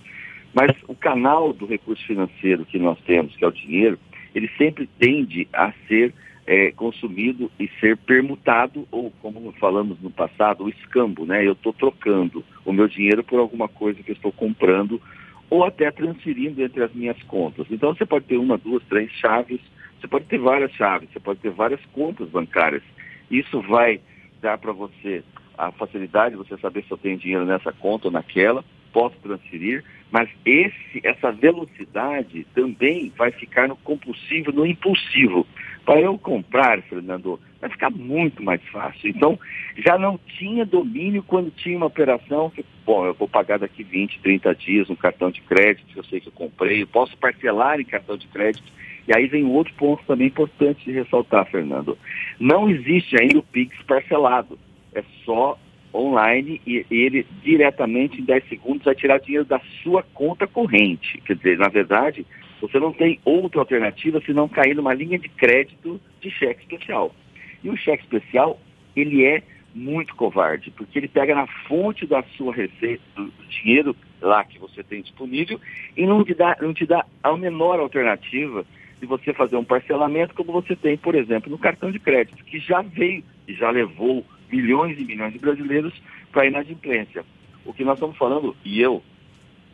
Mas 0.52 0.70
o 0.86 0.94
canal 0.94 1.52
do 1.52 1.66
recurso 1.66 2.04
financeiro 2.06 2.64
que 2.64 2.78
nós 2.78 2.98
temos, 3.06 3.34
que 3.36 3.44
é 3.44 3.48
o 3.48 3.52
dinheiro, 3.52 3.98
ele 4.34 4.50
sempre 4.58 4.88
tende 4.98 5.48
a 5.52 5.72
ser 5.86 6.12
é, 6.46 6.72
consumido 6.72 7.50
e 7.58 7.68
ser 7.80 7.96
permutado, 7.96 8.86
ou 8.90 9.10
como 9.22 9.52
falamos 9.52 10.00
no 10.00 10.10
passado, 10.10 10.64
o 10.64 10.68
escambo, 10.68 11.24
né? 11.24 11.46
Eu 11.46 11.52
estou 11.52 11.72
trocando 11.72 12.44
o 12.64 12.72
meu 12.72 12.86
dinheiro 12.86 13.24
por 13.24 13.38
alguma 13.38 13.68
coisa 13.68 14.02
que 14.02 14.10
eu 14.10 14.16
estou 14.16 14.32
comprando, 14.32 15.00
ou 15.48 15.64
até 15.64 15.90
transferindo 15.90 16.62
entre 16.62 16.82
as 16.82 16.92
minas 16.92 17.22
contas. 17.24 17.66
Então 17.70 17.94
você 17.94 18.04
pode 18.04 18.26
ter 18.26 18.36
uma, 18.36 18.58
duas, 18.58 18.82
três 18.84 19.10
chaves, 19.12 19.60
você 20.00 20.08
pode 20.08 20.26
ter 20.26 20.38
várias 20.38 20.72
chaves, 20.72 21.08
você 21.10 21.20
pode 21.20 21.40
ter 21.40 21.50
várias 21.50 21.80
contas 21.92 22.28
bancárias. 22.28 22.82
Isso 23.30 23.62
vai 23.62 24.00
dar 24.42 24.58
para 24.58 24.72
você 24.72 25.22
a 25.56 25.70
facilidade 25.72 26.36
de 26.36 26.38
você 26.38 26.58
saber 26.58 26.84
se 26.84 26.90
eu 26.90 26.98
tenho 26.98 27.16
dinheiro 27.16 27.46
nessa 27.46 27.72
conta 27.72 28.08
ou 28.08 28.12
naquela, 28.12 28.64
posso 28.94 29.16
transferir, 29.16 29.84
mas 30.12 30.30
esse, 30.46 31.00
essa 31.02 31.32
velocidade 31.32 32.46
também 32.54 33.12
vai 33.18 33.32
ficar 33.32 33.66
no 33.66 33.74
compulsivo, 33.74 34.52
no 34.52 34.64
impulsivo. 34.64 35.44
Para 35.84 36.00
eu 36.00 36.16
comprar, 36.16 36.80
Fernando, 36.82 37.40
vai 37.60 37.68
ficar 37.68 37.90
muito 37.90 38.42
mais 38.42 38.62
fácil. 38.68 39.10
Então, 39.10 39.38
já 39.76 39.98
não 39.98 40.16
tinha 40.38 40.64
domínio 40.64 41.22
quando 41.24 41.50
tinha 41.50 41.76
uma 41.76 41.86
operação 41.86 42.48
que, 42.48 42.64
bom, 42.86 43.04
eu 43.04 43.14
vou 43.14 43.28
pagar 43.28 43.58
daqui 43.58 43.82
20, 43.82 44.20
30 44.20 44.54
dias 44.54 44.88
um 44.88 44.94
cartão 44.94 45.30
de 45.30 45.40
crédito, 45.42 45.86
eu 45.96 46.04
sei 46.04 46.20
que 46.20 46.28
eu 46.28 46.32
comprei, 46.32 46.82
eu 46.82 46.86
posso 46.86 47.16
parcelar 47.18 47.80
em 47.80 47.84
cartão 47.84 48.16
de 48.16 48.28
crédito. 48.28 48.72
E 49.06 49.14
aí 49.14 49.26
vem 49.26 49.44
outro 49.44 49.74
ponto 49.74 50.02
também 50.06 50.28
importante 50.28 50.84
de 50.84 50.92
ressaltar, 50.92 51.44
Fernando. 51.50 51.98
Não 52.38 52.70
existe 52.70 53.20
ainda 53.20 53.38
o 53.38 53.42
Pix 53.42 53.76
parcelado. 53.82 54.58
É 54.94 55.02
só 55.24 55.58
online 55.94 56.60
e 56.66 56.84
ele 56.90 57.26
diretamente 57.42 58.20
em 58.20 58.24
10 58.24 58.48
segundos 58.48 58.84
vai 58.84 58.94
tirar 58.94 59.20
dinheiro 59.20 59.44
da 59.44 59.60
sua 59.82 60.02
conta 60.02 60.46
corrente. 60.46 61.20
Quer 61.24 61.36
dizer, 61.36 61.58
na 61.58 61.68
verdade, 61.68 62.26
você 62.60 62.80
não 62.80 62.92
tem 62.92 63.20
outra 63.24 63.60
alternativa 63.60 64.20
se 64.20 64.32
não 64.32 64.48
cair 64.48 64.74
numa 64.74 64.92
linha 64.92 65.18
de 65.18 65.28
crédito 65.28 66.00
de 66.20 66.30
cheque 66.30 66.62
especial. 66.62 67.14
E 67.62 67.70
o 67.70 67.76
cheque 67.76 68.02
especial, 68.02 68.58
ele 68.96 69.24
é 69.24 69.42
muito 69.74 70.14
covarde, 70.14 70.70
porque 70.70 70.98
ele 70.98 71.08
pega 71.08 71.34
na 71.34 71.46
fonte 71.68 72.06
da 72.06 72.22
sua 72.36 72.54
receita, 72.54 73.02
do 73.16 73.30
dinheiro 73.48 73.96
lá 74.20 74.44
que 74.44 74.58
você 74.58 74.82
tem 74.82 75.02
disponível, 75.02 75.60
e 75.96 76.06
não 76.06 76.24
te 76.24 76.34
dá, 76.34 76.56
não 76.60 76.72
te 76.72 76.86
dá 76.86 77.04
a 77.22 77.36
menor 77.36 77.80
alternativa 77.80 78.64
de 79.00 79.06
você 79.06 79.32
fazer 79.34 79.56
um 79.56 79.64
parcelamento 79.64 80.34
como 80.34 80.52
você 80.52 80.76
tem, 80.76 80.96
por 80.96 81.14
exemplo, 81.14 81.50
no 81.50 81.58
cartão 81.58 81.90
de 81.90 81.98
crédito, 81.98 82.44
que 82.44 82.58
já 82.58 82.82
veio 82.82 83.24
e 83.46 83.54
já 83.54 83.70
levou 83.70 84.24
milhões 84.54 84.98
e 84.98 85.04
milhões 85.04 85.32
de 85.32 85.38
brasileiros 85.38 85.92
para 86.30 86.46
inadimplência. 86.46 87.24
O 87.64 87.72
que 87.72 87.84
nós 87.84 87.94
estamos 87.94 88.16
falando, 88.16 88.56
e 88.64 88.80
eu 88.80 89.02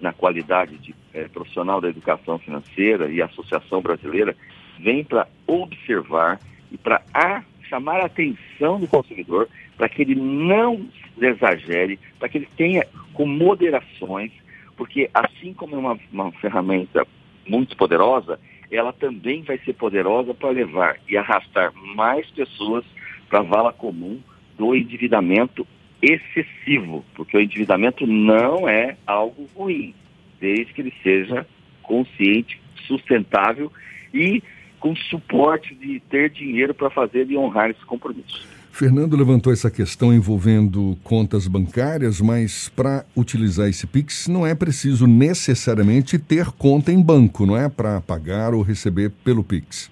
na 0.00 0.12
qualidade 0.12 0.78
de 0.78 0.94
é, 1.12 1.28
profissional 1.28 1.80
da 1.80 1.88
educação 1.88 2.38
financeira 2.38 3.10
e 3.10 3.20
Associação 3.20 3.82
Brasileira 3.82 4.34
vem 4.78 5.04
para 5.04 5.28
observar 5.46 6.40
e 6.72 6.78
para 6.78 7.02
chamar 7.68 8.00
a 8.00 8.06
atenção 8.06 8.80
do 8.80 8.88
consumidor 8.88 9.48
para 9.76 9.88
que 9.88 10.02
ele 10.02 10.14
não 10.14 10.88
exagere, 11.20 11.98
para 12.18 12.28
que 12.28 12.38
ele 12.38 12.48
tenha 12.56 12.86
com 13.12 13.26
moderações, 13.26 14.32
porque 14.76 15.10
assim 15.12 15.52
como 15.52 15.76
é 15.76 15.78
uma, 15.78 15.98
uma 16.10 16.32
ferramenta 16.32 17.06
muito 17.46 17.76
poderosa, 17.76 18.40
ela 18.70 18.92
também 18.92 19.42
vai 19.42 19.58
ser 19.58 19.74
poderosa 19.74 20.32
para 20.32 20.50
levar 20.50 20.96
e 21.08 21.16
arrastar 21.16 21.72
mais 21.74 22.30
pessoas 22.30 22.84
para 23.28 23.40
a 23.40 23.42
vala 23.42 23.72
comum 23.72 24.20
do 24.60 24.76
endividamento 24.76 25.66
excessivo, 26.02 27.02
porque 27.14 27.34
o 27.34 27.40
endividamento 27.40 28.06
não 28.06 28.68
é 28.68 28.94
algo 29.06 29.48
ruim, 29.56 29.94
desde 30.38 30.74
que 30.74 30.82
ele 30.82 30.92
seja 31.02 31.46
consciente, 31.82 32.60
sustentável 32.86 33.72
e 34.12 34.42
com 34.78 34.94
suporte 34.94 35.74
de 35.74 35.98
ter 36.10 36.28
dinheiro 36.28 36.74
para 36.74 36.90
fazer 36.90 37.30
e 37.30 37.38
honrar 37.38 37.70
esses 37.70 37.84
compromissos. 37.84 38.46
Fernando 38.70 39.16
levantou 39.16 39.50
essa 39.50 39.70
questão 39.70 40.12
envolvendo 40.12 40.96
contas 41.02 41.48
bancárias, 41.48 42.20
mas 42.20 42.68
para 42.68 43.04
utilizar 43.16 43.66
esse 43.66 43.86
Pix 43.86 44.28
não 44.28 44.46
é 44.46 44.54
preciso 44.54 45.06
necessariamente 45.06 46.18
ter 46.18 46.46
conta 46.52 46.92
em 46.92 47.02
banco, 47.02 47.46
não 47.46 47.56
é? 47.56 47.68
Para 47.68 48.00
pagar 48.02 48.52
ou 48.52 48.60
receber 48.60 49.10
pelo 49.24 49.42
Pix. 49.42 49.90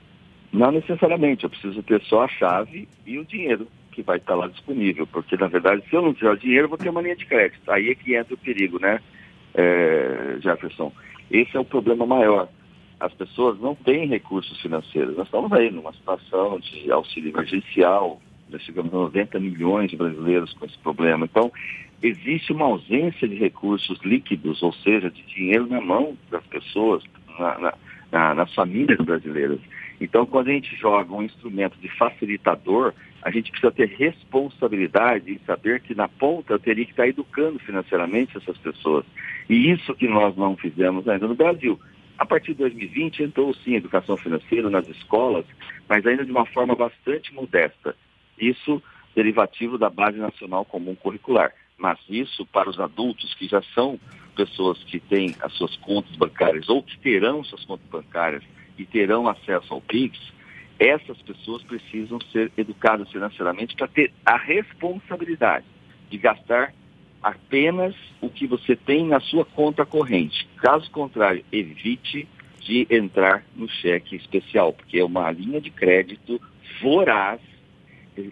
Não 0.53 0.71
necessariamente, 0.71 1.45
eu 1.45 1.51
preciso 1.51 1.83
ter 1.83 2.03
só 2.03 2.25
a 2.25 2.29
chave 2.29 2.87
e 3.07 3.19
o 3.19 3.25
dinheiro 3.25 3.67
que 3.99 4.03
vai 4.03 4.19
estar 4.19 4.37
lá 4.37 4.47
disponível, 4.47 5.09
porque 5.09 5.37
na 5.37 5.49
verdade 5.49 5.83
se 5.91 5.97
eu 5.97 6.03
não 6.03 6.15
tiver 6.15 6.37
dinheiro 6.37 6.67
eu 6.67 6.69
vou 6.69 6.79
ter 6.79 6.89
uma 6.89 7.03
linha 7.03 7.17
de 7.17 7.27
crédito, 7.27 7.69
aí 7.69 7.91
é 7.91 7.95
que 7.97 8.15
entra 8.15 8.33
o 8.33 8.39
perigo, 8.39 8.79
né, 8.79 9.01
é, 9.55 10.37
Jefferson? 10.41 10.93
Esse 11.29 11.57
é 11.57 11.61
o 11.61 11.65
problema 11.65 12.07
maior. 12.07 12.49
As 13.01 13.13
pessoas 13.13 13.61
não 13.61 13.75
têm 13.75 14.07
recursos 14.07 14.61
financeiros. 14.61 15.17
Nós 15.17 15.27
estamos 15.27 15.53
aí 15.53 15.71
numa 15.71 15.93
situação 15.93 16.59
de 16.61 16.91
auxílio 16.91 17.31
emergencial, 17.31 18.21
já 18.51 18.59
chegamos 18.61 18.93
a 18.95 18.97
90 18.97 19.39
milhões 19.41 19.91
de 19.91 19.97
brasileiros 19.97 20.53
com 20.55 20.65
esse 20.65 20.79
problema. 20.79 21.27
Então, 21.27 21.53
existe 22.03 22.53
uma 22.53 22.67
ausência 22.67 23.29
de 23.29 23.35
recursos 23.35 23.99
líquidos, 24.03 24.63
ou 24.63 24.73
seja, 24.73 25.11
de 25.11 25.23
dinheiro 25.23 25.67
na 25.67 25.81
mão 25.81 26.17
das 26.31 26.45
pessoas, 26.47 27.03
na, 27.39 27.59
na, 27.59 27.75
na, 28.11 28.35
nas 28.35 28.55
famílias 28.55 28.99
brasileiras. 28.99 29.61
Então, 30.01 30.25
quando 30.25 30.49
a 30.49 30.53
gente 30.53 30.75
joga 30.77 31.13
um 31.13 31.23
instrumento 31.23 31.77
de 31.79 31.89
facilitador, 31.97 32.95
a 33.29 33.31
gente 33.31 33.51
precisa 33.51 33.71
ter 33.71 33.89
responsabilidade 33.91 35.31
em 35.31 35.39
saber 35.45 35.83
que 35.83 35.95
na 35.95 36.09
ponta 36.09 36.55
eu 36.55 36.59
teria 36.59 36.87
que 36.87 36.93
estar 36.93 37.07
educando 37.07 37.59
financeiramente 37.59 38.39
essas 38.39 38.57
pessoas. 38.57 39.05
E 39.51 39.71
isso 39.71 39.95
que 39.95 40.09
nós 40.09 40.35
não 40.35 40.57
fizemos 40.57 41.07
ainda 41.07 41.29
no 41.29 41.35
Brasil. 41.35 41.79
A 42.19 42.25
partir 42.25 42.53
de 42.53 42.61
2020 42.61 43.23
entrou 43.23 43.53
sim 43.53 43.75
educação 43.75 44.17
financeira 44.17 44.71
nas 44.71 44.89
escolas, 44.89 45.45
mas 45.87 46.07
ainda 46.07 46.25
de 46.25 46.31
uma 46.31 46.47
forma 46.47 46.75
bastante 46.75 47.35
modesta. 47.35 47.95
Isso 48.41 48.83
derivativo 49.15 49.77
da 49.77 49.91
Base 49.91 50.17
Nacional 50.17 50.65
Comum 50.65 50.95
Curricular. 50.95 51.53
Mas 51.77 51.99
isso 52.09 52.47
para 52.47 52.71
os 52.71 52.81
adultos 52.81 53.35
que 53.35 53.47
já 53.47 53.61
são 53.75 54.01
pessoas 54.35 54.83
que 54.85 54.99
têm 54.99 55.37
as 55.43 55.53
suas 55.53 55.77
contas 55.77 56.17
bancárias 56.17 56.67
ou 56.71 56.83
que 56.83 56.99
terão 56.99 57.45
suas 57.45 57.63
contas 57.67 57.87
bancárias 57.91 58.43
e 58.79 58.87
terão 58.87 59.29
acesso 59.29 59.75
ao 59.75 59.83
PIX, 59.83 60.19
essas 60.79 61.21
pessoas 61.23 61.63
precisam 61.63 62.21
ser 62.33 62.53
educadas 62.57 63.11
financeiramente 63.11 63.75
para 63.75 63.89
ter 63.89 64.13
a 64.25 64.37
responsabilidade 64.37 65.67
de 66.09 66.19
gastar 66.19 66.73
apenas 67.23 67.95
o 68.21 68.29
que 68.29 68.47
você 68.47 68.77
tem 68.77 69.07
na 69.07 69.21
sua 69.21 69.45
conta 69.45 69.85
corrente. 69.85 70.49
Caso 70.59 70.91
contrário, 70.91 71.45
evite 71.51 72.29
de 72.61 72.87
entrar 72.91 73.45
no 73.57 73.69
cheque 73.69 74.15
especial, 74.17 74.73
porque 74.73 74.99
é 74.99 75.05
uma 75.05 75.31
linha 75.31 75.61
de 75.61 75.71
crédito 75.71 76.41
voraz 76.81 77.41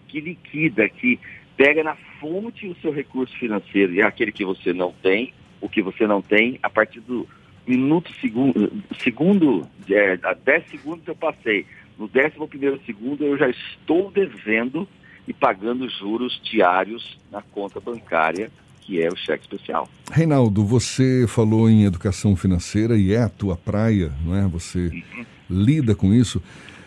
que 0.09 0.21
liquida, 0.21 0.89
que 0.89 1.19
pega 1.57 1.83
na 1.83 1.97
fonte 2.21 2.67
o 2.67 2.77
seu 2.77 2.93
recurso 2.93 3.37
financeiro 3.39 3.95
e 3.95 4.01
é 4.01 4.05
aquele 4.05 4.33
que 4.33 4.45
você 4.45 4.73
não 4.73 4.93
tem, 4.93 5.33
o 5.61 5.69
que 5.69 5.83
você 5.83 6.07
não 6.07 6.21
tem, 6.21 6.59
a 6.63 6.69
partir 6.69 7.01
do 7.01 7.27
minuto, 7.67 8.13
segundo, 8.21 8.73
segundo 8.99 9.67
é, 9.89 10.19
a 10.23 10.35
10 10.35 10.71
segundos 10.71 11.07
eu 11.07 11.17
passei, 11.17 11.67
no 11.99 12.09
décimo 12.09 12.47
primeiro 12.47 12.81
segundo 12.85 13.25
eu 13.25 13.39
já 13.39 13.49
estou 13.49 14.11
devendo 14.11 14.87
e 15.27 15.33
pagando 15.33 15.89
juros 15.89 16.41
diários 16.45 17.19
na 17.33 17.43
conta 17.43 17.81
bancária, 17.81 18.51
que 18.81 19.03
é 19.03 19.09
o 19.09 19.17
cheque 19.17 19.43
especial. 19.43 19.89
Reinaldo, 20.11 20.65
você 20.65 21.27
falou 21.27 21.69
em 21.69 21.85
educação 21.85 22.37
financeira 22.37 22.97
e 22.97 23.13
é 23.13 23.23
a 23.23 23.29
tua 23.29 23.57
praia, 23.57 24.13
não 24.25 24.37
é? 24.37 24.47
Você 24.47 24.89
uhum. 24.89 25.25
lida 25.51 25.95
com 25.95 26.15
isso. 26.15 26.41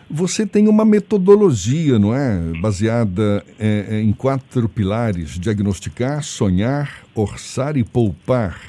Você 0.09 0.45
tem 0.45 0.67
uma 0.67 0.85
metodologia, 0.85 1.99
não 1.99 2.15
é? 2.15 2.39
Baseada 2.59 3.45
é, 3.59 4.01
em 4.01 4.11
quatro 4.11 4.67
pilares: 4.67 5.37
diagnosticar, 5.37 6.23
sonhar, 6.23 7.03
orçar 7.13 7.77
e 7.77 7.83
poupar. 7.83 8.59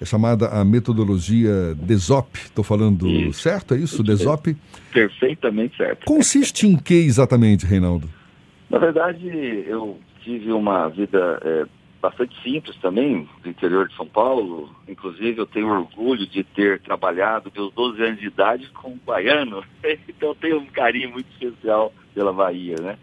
É 0.00 0.04
chamada 0.04 0.48
a 0.48 0.64
metodologia 0.64 1.74
DESOP. 1.74 2.38
Estou 2.38 2.64
falando 2.64 3.08
isso. 3.08 3.40
certo? 3.40 3.74
É 3.74 3.78
isso, 3.78 4.02
DESOP? 4.02 4.56
Perfeitamente 4.92 5.76
certo. 5.76 6.04
Consiste 6.06 6.66
em 6.66 6.76
que 6.76 6.94
exatamente, 6.94 7.66
Reinaldo? 7.66 8.08
Na 8.70 8.78
verdade, 8.78 9.26
eu 9.66 9.98
tive 10.22 10.52
uma 10.52 10.88
vida 10.88 11.40
é, 11.42 11.64
bastante 12.00 12.40
simples 12.42 12.76
também, 12.76 13.28
do 13.42 13.48
interior 13.48 13.88
de 13.88 13.96
São 13.96 14.06
Paulo. 14.06 14.70
Inclusive, 14.86 15.38
eu 15.40 15.46
tenho 15.46 15.68
orgulho 15.68 16.26
de 16.26 16.44
ter 16.44 16.80
trabalhado 16.80 17.50
meus 17.54 17.72
12 17.74 18.02
anos 18.02 18.20
de 18.20 18.26
idade 18.26 18.68
com 18.70 18.90
um 18.90 18.98
baiano. 19.04 19.64
Então, 20.08 20.30
eu 20.30 20.34
tenho 20.34 20.58
um 20.58 20.66
carinho 20.66 21.10
muito 21.10 21.28
especial 21.32 21.92
pela 22.14 22.32
Bahia, 22.32 22.76
né? 22.80 22.98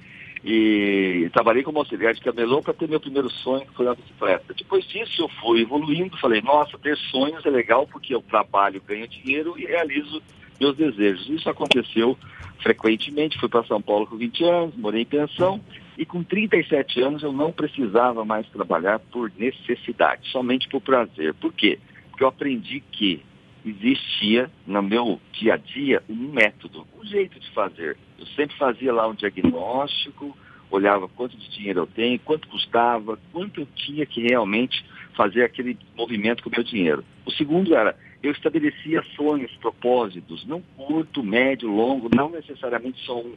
E 0.48 1.28
trabalhei 1.34 1.64
como 1.64 1.80
auxiliar 1.80 2.14
de 2.14 2.22
camelô 2.22 2.62
para 2.62 2.75
ter 2.75 2.88
meu 2.88 3.00
primeiro 3.00 3.32
sonho, 3.32 3.66
que 3.66 3.74
foi 3.74 3.88
a 3.88 3.96
bicicleta. 3.96 4.54
Depois 4.54 4.88
disso, 4.88 5.24
eu 5.24 5.28
fui 5.42 5.62
evoluindo, 5.62 6.16
falei, 6.20 6.40
nossa, 6.40 6.78
ter 6.78 6.96
sonhos 7.10 7.44
é 7.44 7.50
legal 7.50 7.88
porque 7.88 8.14
eu 8.14 8.22
trabalho, 8.22 8.80
ganho 8.88 9.08
dinheiro 9.08 9.56
e 9.58 9.66
realizo 9.66 10.22
meus 10.60 10.78
desejos. 10.78 11.28
Isso 11.30 11.50
aconteceu 11.50 12.16
frequentemente, 12.62 13.40
fui 13.40 13.50
para 13.50 13.64
São 13.64 13.82
Paulo 13.82 14.06
com 14.06 14.18
20 14.18 14.44
anos, 14.44 14.75
morei 14.78 15.02
em 15.02 15.06
pensão, 15.06 15.60
e 15.98 16.06
com 16.06 16.24
37 16.24 17.02
anos 17.02 17.24
eu 17.24 17.32
não 17.32 17.52
precisava 17.52 18.24
mais 18.24 18.48
trabalhar 18.50 19.00
por 19.00 19.32
necessidade, 19.38 20.30
somente 20.30 20.70
por 20.70 20.80
prazer. 20.80 21.34
Por 21.34 21.52
quê? 21.54 21.80
Porque 22.12 22.24
eu 22.24 22.28
aprendi 22.28 22.84
que 22.92 23.24
existia 23.65 24.50
no 24.65 24.81
meu 24.81 25.19
dia 25.34 25.55
a 25.55 25.57
dia 25.57 26.03
um 26.10 26.31
método, 26.31 26.88
um 26.98 27.05
jeito 27.05 27.39
de 27.39 27.50
fazer. 27.51 27.98
Eu 28.19 28.25
sempre 28.27 28.55
fazia 28.57 28.93
lá 28.93 29.07
um 29.07 29.15
diagnóstico, 29.15 30.38
olhava 30.69 31.07
quanto 31.07 31.38
de 31.38 31.50
dinheiro 31.50 31.81
eu 31.81 31.88
tenho, 31.88 32.19
quanto 32.19 32.48
custava, 32.48 33.17
quanto 33.31 33.62
eu 33.62 33.67
tinha 33.75 34.05
que 34.05 34.22
realmente 34.22 34.86
fazer 35.15 35.43
aquele 35.43 35.77
movimento 35.95 36.43
com 36.43 36.50
o 36.50 36.51
meu 36.51 36.63
dinheiro. 36.63 37.03
O 37.25 37.31
segundo 37.31 37.75
era, 37.75 37.98
eu 38.22 38.31
estabelecia 38.31 39.03
sonhos, 39.15 39.51
propósitos, 39.57 40.45
não 40.45 40.62
curto, 40.75 41.24
médio, 41.24 41.69
longo, 41.69 42.10
não 42.13 42.29
necessariamente 42.29 43.03
só 43.05 43.19
um 43.19 43.36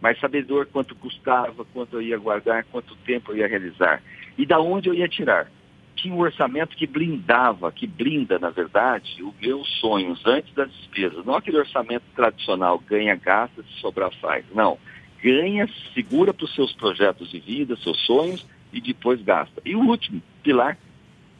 mas 0.00 0.18
sabedor 0.18 0.66
quanto 0.66 0.94
custava, 0.94 1.64
quanto 1.74 1.96
eu 1.96 2.02
ia 2.02 2.16
guardar, 2.16 2.64
quanto 2.64 2.96
tempo 3.04 3.32
eu 3.32 3.36
ia 3.36 3.46
realizar. 3.46 4.02
E 4.38 4.46
da 4.46 4.58
onde 4.58 4.88
eu 4.88 4.94
ia 4.94 5.08
tirar? 5.08 5.50
Tinha 5.96 6.14
um 6.14 6.20
orçamento 6.20 6.76
que 6.76 6.86
blindava, 6.86 7.70
que 7.70 7.86
blinda, 7.86 8.38
na 8.38 8.50
verdade, 8.50 9.22
os 9.22 9.34
meus 9.40 9.68
sonhos 9.80 10.24
antes 10.24 10.52
das 10.54 10.70
despesas. 10.72 11.24
Não 11.24 11.34
aquele 11.34 11.58
orçamento 11.58 12.04
tradicional, 12.14 12.78
ganha, 12.78 13.14
gasta, 13.14 13.62
se 13.62 13.80
sobrar 13.80 14.10
faz. 14.20 14.44
Não. 14.54 14.78
Ganha, 15.22 15.68
segura 15.92 16.32
para 16.32 16.44
os 16.44 16.54
seus 16.54 16.72
projetos 16.72 17.30
de 17.30 17.38
vida, 17.38 17.76
seus 17.76 17.98
sonhos 18.06 18.46
e 18.72 18.80
depois 18.80 19.20
gasta. 19.22 19.60
E 19.64 19.74
o 19.74 19.80
último 19.80 20.22
pilar, 20.42 20.78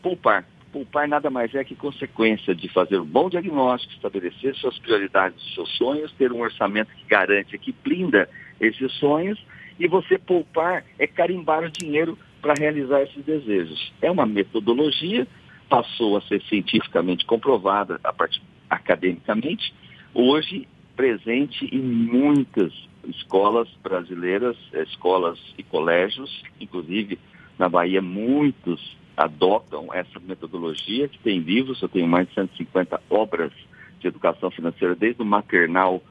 poupar. 0.02 0.45
Poupar 0.71 1.09
nada 1.09 1.30
mais 1.30 1.52
é 1.54 1.64
que 1.64 1.75
consequência 1.75 2.54
de 2.54 2.69
fazer 2.69 3.00
um 3.00 3.04
bom 3.04 3.28
diagnóstico, 3.28 3.95
estabelecer 3.95 4.54
suas 4.54 4.78
prioridades, 4.78 5.42
seus 5.54 5.69
sonhos, 5.76 6.12
ter 6.12 6.30
um 6.30 6.40
orçamento 6.40 6.95
que 6.95 7.04
garante, 7.07 7.59
que 7.59 7.73
blinda 7.73 8.28
esses 8.61 8.92
sonhos 8.92 9.42
e 9.80 9.88
você 9.88 10.19
poupar 10.19 10.85
é 10.99 11.07
carimbar 11.07 11.64
o 11.64 11.71
dinheiro 11.71 12.16
para 12.40 12.54
realizar 12.54 13.02
esses 13.02 13.25
desejos. 13.25 13.92
É 14.00 14.11
uma 14.11 14.26
metodologia, 14.26 15.26
passou 15.68 16.16
a 16.16 16.23
ser 16.23 16.42
cientificamente 16.42 17.25
comprovada 17.25 18.00
a 18.02 18.12
partir 18.12 18.42
academicamente, 18.68 19.75
hoje 20.14 20.66
presente 20.97 21.64
em 21.75 21.80
muitas 21.80 22.73
escolas 23.06 23.68
brasileiras, 23.82 24.56
escolas 24.73 25.38
e 25.56 25.62
colégios, 25.62 26.42
inclusive 26.61 27.18
na 27.59 27.68
Bahia 27.68 28.02
muitos 28.02 28.97
adotam 29.16 29.92
essa 29.92 30.18
metodologia, 30.20 31.09
que 31.09 31.18
tem 31.18 31.40
livros, 31.40 31.82
eu 31.82 31.88
tenho 31.88 32.06
mais 32.06 32.28
de 32.28 32.35
150 32.35 33.00
obras 33.11 33.52
de 34.00 34.09
educação 34.09 34.50
financeira, 34.50 34.94
desde 34.94 35.20
o 35.20 35.26
maternal 35.26 36.02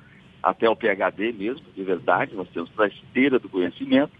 até 0.43 0.69
o 0.69 0.75
PHD 0.75 1.33
mesmo, 1.33 1.65
de 1.75 1.83
verdade, 1.83 2.35
nós 2.35 2.47
temos 2.49 2.69
para 2.69 2.85
a 2.85 2.87
esteira 2.87 3.39
do 3.39 3.49
conhecimento. 3.49 4.11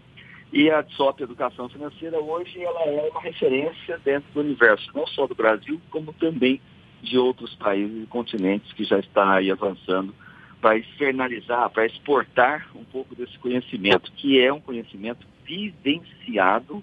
E 0.52 0.68
a 0.68 0.84
SOP 0.96 1.20
Educação 1.20 1.68
Financeira 1.68 2.18
hoje 2.18 2.60
ela 2.60 2.82
é 2.82 3.08
uma 3.10 3.20
referência 3.20 3.98
dentro 4.04 4.28
do 4.34 4.40
universo, 4.40 4.90
não 4.94 5.06
só 5.06 5.26
do 5.26 5.34
Brasil, 5.34 5.80
como 5.90 6.12
também 6.12 6.60
de 7.02 7.16
outros 7.16 7.54
países 7.54 8.02
e 8.02 8.06
continentes 8.06 8.72
que 8.72 8.84
já 8.84 8.98
está 8.98 9.34
aí 9.34 9.50
avançando 9.50 10.12
para 10.60 10.76
externalizar, 10.76 11.70
para 11.70 11.86
exportar 11.86 12.68
um 12.74 12.84
pouco 12.84 13.14
desse 13.14 13.38
conhecimento, 13.38 14.12
que 14.12 14.40
é 14.40 14.52
um 14.52 14.60
conhecimento 14.60 15.26
vivenciado, 15.46 16.82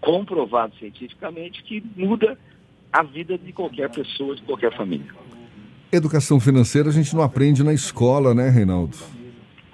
comprovado 0.00 0.74
cientificamente, 0.76 1.62
que 1.64 1.82
muda 1.96 2.38
a 2.92 3.02
vida 3.02 3.36
de 3.36 3.52
qualquer 3.52 3.90
pessoa, 3.90 4.34
de 4.34 4.42
qualquer 4.42 4.74
família. 4.76 5.12
Educação 5.92 6.38
financeira 6.38 6.88
a 6.88 6.92
gente 6.92 7.14
não 7.14 7.22
aprende 7.22 7.62
na 7.62 7.74
escola, 7.74 8.34
né, 8.34 8.48
Reinaldo? 8.48 8.96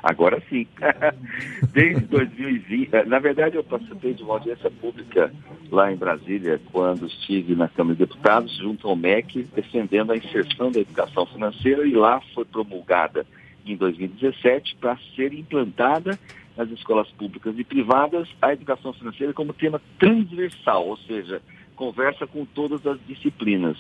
Agora 0.05 0.43
sim. 0.51 0.67
Desde 1.73 2.05
2020, 2.05 2.93
eh, 2.93 3.05
na 3.07 3.19
verdade 3.19 3.57
eu 3.57 3.65
participei 3.65 4.13
de 4.13 4.23
uma 4.23 4.35
audiência 4.35 4.71
pública 4.71 5.33
lá 5.71 5.91
em 5.91 5.97
Brasília, 5.97 6.61
quando 6.71 7.07
estive 7.07 7.55
na 7.55 7.69
Câmara 7.69 7.97
de 7.97 8.05
Deputados, 8.05 8.55
junto 8.59 8.87
ao 8.87 8.95
MEC, 8.95 9.45
defendendo 9.55 10.13
a 10.13 10.17
inserção 10.17 10.71
da 10.71 10.81
educação 10.81 11.25
financeira, 11.25 11.87
e 11.87 11.95
lá 11.95 12.21
foi 12.35 12.45
promulgada 12.45 13.25
em 13.65 13.75
2017 13.77 14.77
para 14.79 14.99
ser 15.17 15.33
implantada 15.33 16.19
nas 16.55 16.69
escolas 16.69 17.09
públicas 17.13 17.59
e 17.59 17.65
privadas 17.65 18.29
a 18.43 18.53
educação 18.53 18.93
financeira 18.93 19.33
como 19.33 19.55
tema 19.55 19.81
transversal, 19.99 20.87
ou 20.87 20.99
seja, 20.99 21.41
conversa 21.75 22.27
com 22.27 22.45
todas 22.45 22.87
as 22.87 22.99
disciplinas. 23.07 23.79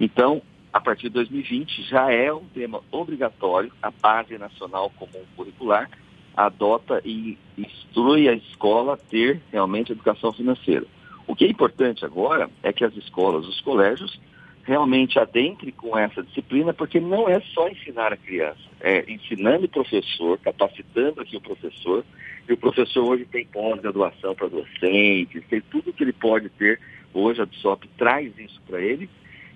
Então, 0.00 0.40
a 0.76 0.80
partir 0.80 1.04
de 1.04 1.14
2020 1.14 1.84
já 1.84 2.12
é 2.12 2.30
um 2.30 2.44
tema 2.52 2.82
obrigatório, 2.92 3.72
a 3.82 3.90
base 3.90 4.36
nacional 4.36 4.90
comum 4.90 5.24
curricular 5.34 5.88
adota 6.36 7.00
e 7.02 7.38
instrui 7.56 8.28
a 8.28 8.34
escola 8.34 8.92
a 8.92 8.96
ter 8.98 9.40
realmente 9.50 9.92
educação 9.92 10.34
financeira. 10.34 10.84
O 11.26 11.34
que 11.34 11.46
é 11.46 11.48
importante 11.48 12.04
agora 12.04 12.50
é 12.62 12.74
que 12.74 12.84
as 12.84 12.94
escolas, 12.94 13.48
os 13.48 13.58
colégios, 13.62 14.20
realmente 14.64 15.18
adentrem 15.18 15.72
com 15.72 15.96
essa 15.96 16.22
disciplina, 16.22 16.74
porque 16.74 17.00
não 17.00 17.26
é 17.26 17.40
só 17.54 17.70
ensinar 17.70 18.12
a 18.12 18.16
criança, 18.18 18.60
é 18.78 19.10
ensinando 19.10 19.64
o 19.64 19.70
professor, 19.70 20.38
capacitando 20.40 21.22
aqui 21.22 21.38
o 21.38 21.40
professor, 21.40 22.04
e 22.46 22.52
o 22.52 22.56
professor 22.58 23.02
hoje 23.02 23.24
tem 23.24 23.46
pós-graduação 23.46 24.34
para 24.34 24.48
docentes, 24.48 25.42
tem 25.48 25.62
tudo 25.70 25.90
que 25.90 26.04
ele 26.04 26.12
pode 26.12 26.50
ter, 26.50 26.78
hoje 27.14 27.40
a 27.40 27.46
BSOP 27.46 27.88
traz 27.96 28.38
isso 28.38 28.60
para 28.66 28.78
ele, 28.82 29.08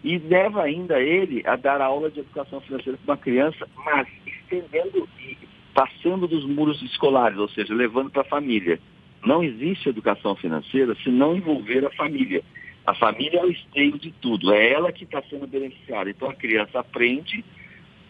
e 0.03 0.19
leva 0.19 0.63
ainda 0.63 1.01
ele 1.01 1.43
a 1.47 1.57
dar 1.57 1.81
aula 1.81 2.11
de 2.11 2.21
educação 2.21 2.61
financeira 2.61 2.99
para 3.05 3.13
uma 3.13 3.21
criança, 3.21 3.69
mas 3.85 4.09
estendendo 4.27 5.09
e 5.19 5.37
passando 5.75 6.27
dos 6.27 6.45
muros 6.45 6.83
escolares, 6.83 7.39
ou 7.39 7.49
seja, 7.49 7.75
levando 7.75 8.11
para 8.11 8.23
a 8.23 8.27
família. 8.27 8.81
Não 9.25 9.45
existe 9.45 9.89
educação 9.89 10.35
financeira 10.35 10.95
se 11.03 11.11
não 11.11 11.37
envolver 11.37 11.85
a 11.85 11.91
família. 11.91 12.43
A 12.87 12.95
família 12.95 13.41
é 13.41 13.45
o 13.45 13.51
esteio 13.51 13.99
de 13.99 14.11
tudo, 14.13 14.53
é 14.53 14.73
ela 14.73 14.91
que 14.91 15.05
está 15.05 15.23
sendo 15.29 15.47
beneficiada. 15.47 16.09
Então 16.09 16.31
a 16.31 16.35
criança 16.35 16.81
aprende 16.81 17.45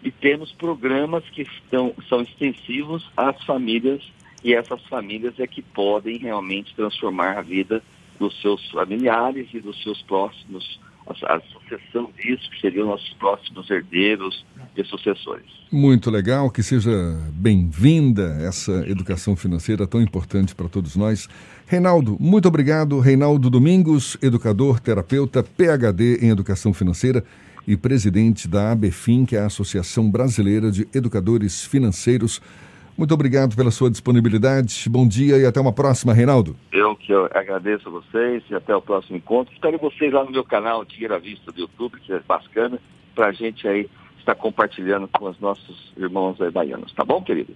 e 0.02 0.10
temos 0.10 0.52
programas 0.52 1.28
que 1.30 1.42
estão, 1.42 1.92
são 2.08 2.22
extensivos 2.22 3.10
às 3.16 3.42
famílias 3.44 4.00
e 4.42 4.54
essas 4.54 4.82
famílias 4.86 5.38
é 5.38 5.46
que 5.46 5.60
podem 5.60 6.16
realmente 6.18 6.74
transformar 6.74 7.38
a 7.38 7.42
vida 7.42 7.82
dos 8.18 8.40
seus 8.40 8.70
familiares 8.70 9.48
e 9.52 9.60
dos 9.60 9.82
seus 9.82 10.00
próximos 10.02 10.80
a, 11.10 11.36
a 11.36 11.40
sucessão 11.40 12.10
disso, 12.16 12.50
que 12.50 12.60
seriam 12.60 12.86
nossos 12.86 13.12
próximos 13.14 13.70
herdeiros 13.70 14.44
e 14.76 14.84
sucessores. 14.84 15.46
Muito 15.72 16.10
legal, 16.10 16.50
que 16.50 16.62
seja 16.62 16.90
bem-vinda 17.32 18.38
essa 18.40 18.72
educação 18.88 19.36
financeira 19.36 19.86
tão 19.86 20.00
importante 20.00 20.54
para 20.54 20.68
todos 20.68 20.96
nós. 20.96 21.28
Reinaldo, 21.66 22.16
muito 22.18 22.48
obrigado. 22.48 22.98
Reinaldo 22.98 23.48
Domingos, 23.48 24.16
educador, 24.20 24.80
terapeuta, 24.80 25.42
PhD 25.42 26.18
em 26.20 26.30
Educação 26.30 26.72
Financeira 26.72 27.24
e 27.66 27.76
presidente 27.76 28.48
da 28.48 28.72
ABFIN, 28.72 29.24
que 29.24 29.36
é 29.36 29.40
a 29.40 29.46
Associação 29.46 30.10
Brasileira 30.10 30.70
de 30.70 30.88
Educadores 30.92 31.64
Financeiros. 31.64 32.40
Muito 32.96 33.14
obrigado 33.14 33.56
pela 33.56 33.70
sua 33.70 33.90
disponibilidade. 33.90 34.88
Bom 34.88 35.06
dia 35.06 35.38
e 35.38 35.46
até 35.46 35.60
uma 35.60 35.72
próxima, 35.72 36.12
Reinaldo. 36.12 36.56
Eu 36.72 36.94
que 36.94 37.12
eu 37.12 37.26
agradeço 37.32 37.88
a 37.88 37.92
vocês 37.92 38.42
e 38.50 38.54
até 38.54 38.74
o 38.74 38.82
próximo 38.82 39.16
encontro. 39.16 39.52
Espero 39.54 39.78
vocês 39.78 40.12
lá 40.12 40.24
no 40.24 40.30
meu 40.30 40.44
canal 40.44 40.84
Tira 40.84 41.18
Vista 41.18 41.50
do 41.50 41.60
YouTube, 41.60 41.98
que 42.00 42.12
é 42.12 42.20
bacana, 42.20 42.78
para 43.14 43.28
a 43.28 43.32
gente 43.32 43.66
aí 43.66 43.88
estar 44.18 44.34
compartilhando 44.34 45.08
com 45.08 45.28
os 45.28 45.40
nossos 45.40 45.92
irmãos 45.96 46.40
aí 46.40 46.50
baianos. 46.50 46.92
Tá 46.92 47.04
bom, 47.04 47.22
querido? 47.22 47.54